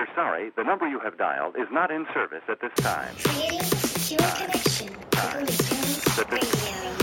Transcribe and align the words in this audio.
We're 0.00 0.14
sorry, 0.14 0.50
the 0.56 0.64
number 0.64 0.88
you 0.88 0.98
have 1.00 1.18
dialed 1.18 1.56
is 1.56 1.68
not 1.70 1.90
in 1.90 2.06
service 2.14 2.40
at 2.48 2.58
this 2.62 2.72
time. 2.76 3.14
Creating 3.22 3.60
secure 3.60 4.30
connection 4.30 4.88
to 5.10 6.24
Tunes 6.24 6.32
Radio. 6.32 6.99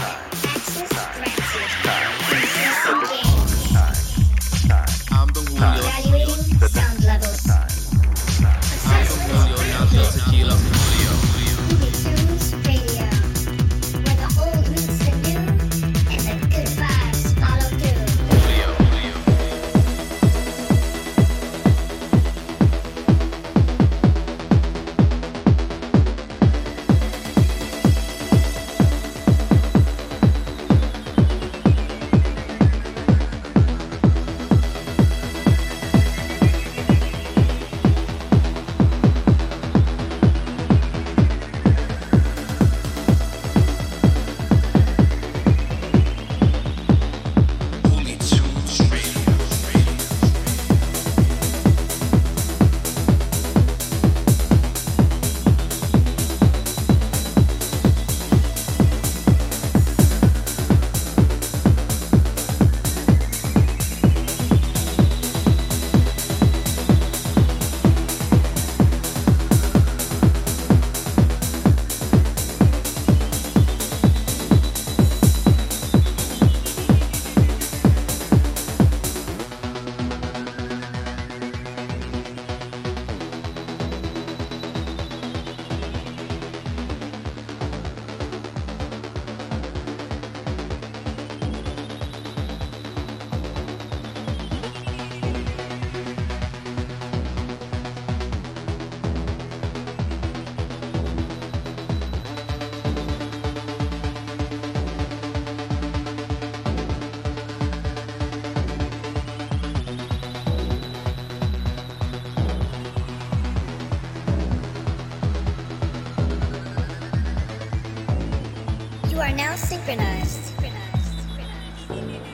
Synchronized 119.87 120.51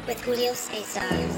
with 0.08 0.20
Julio 0.22 0.54
Cesar. 0.56 1.33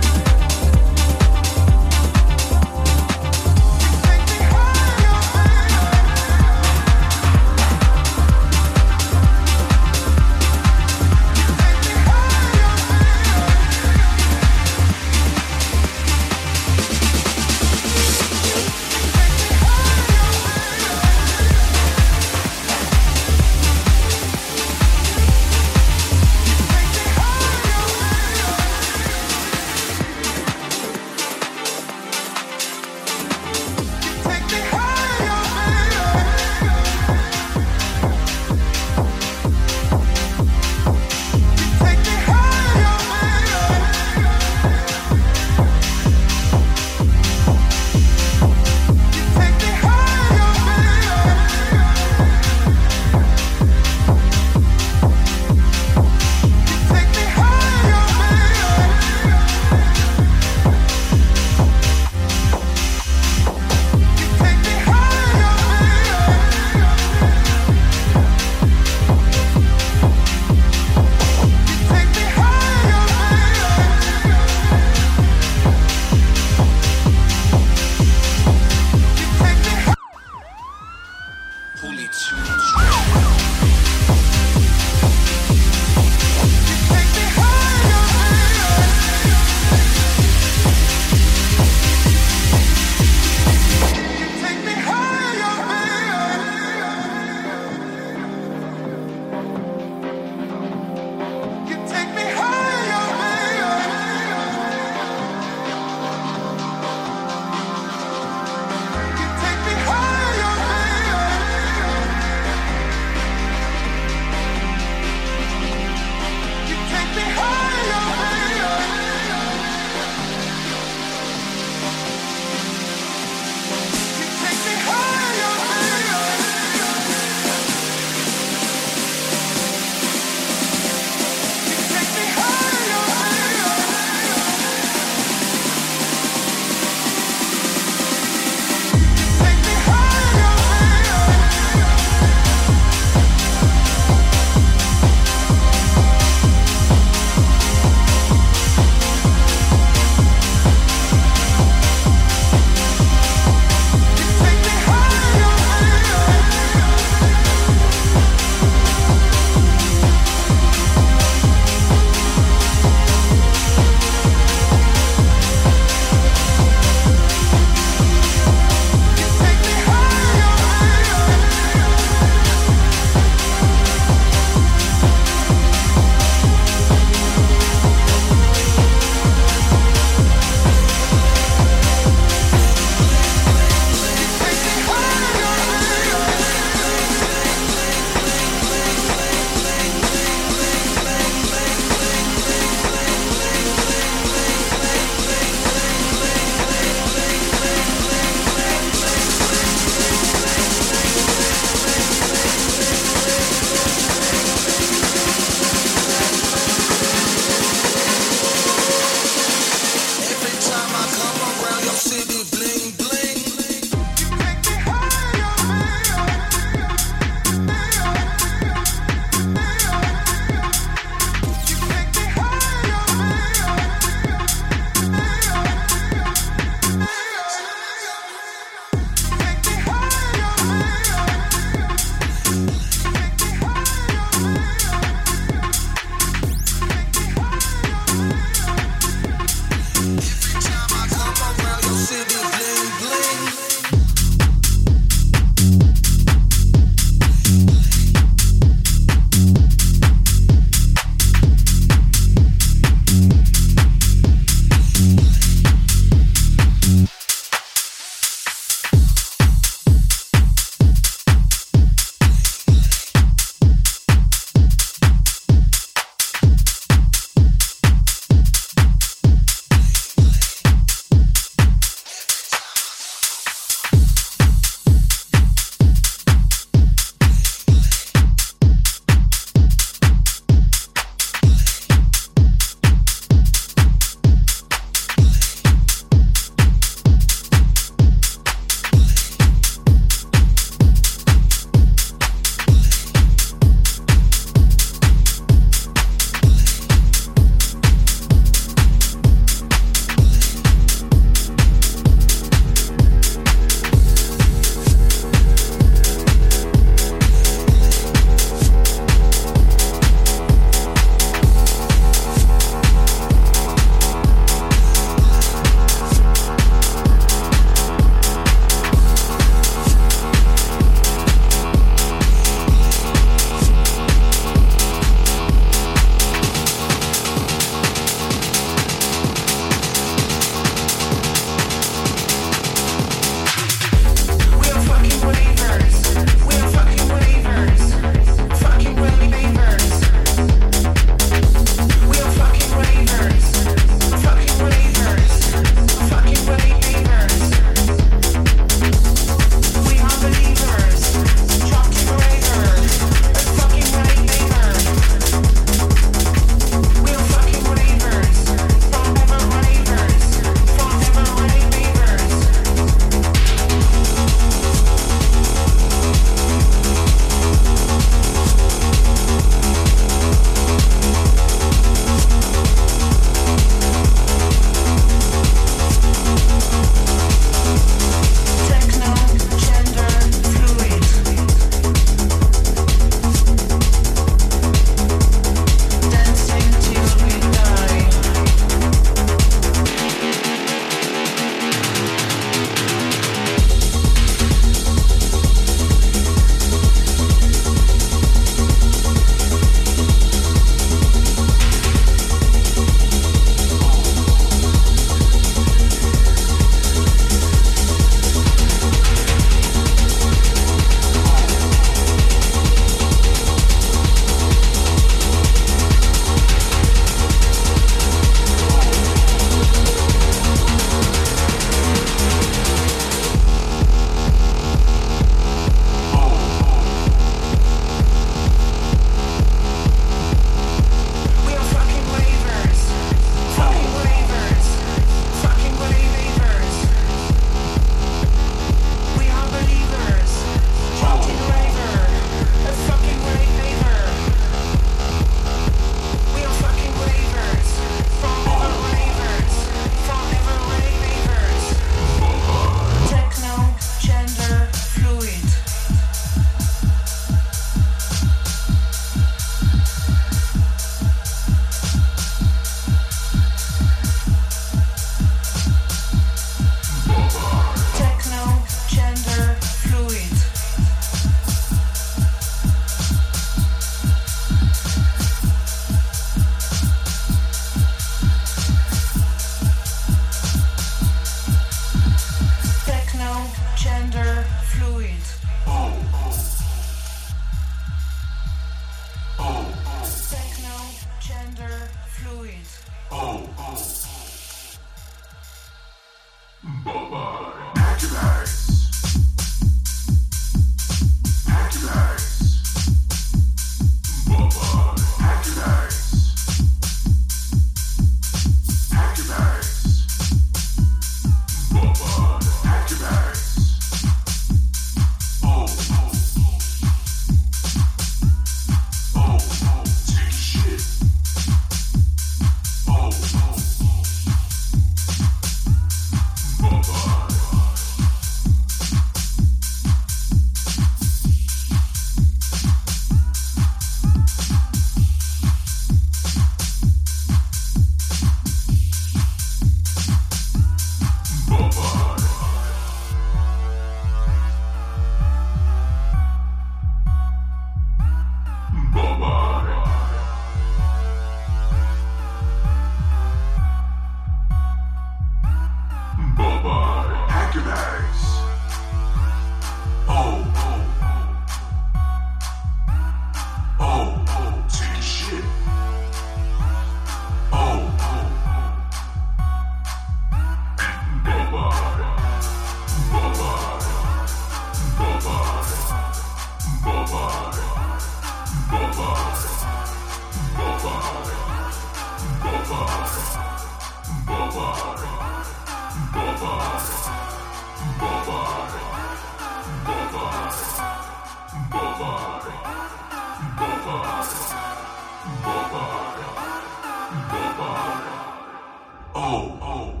The 599.21 600.00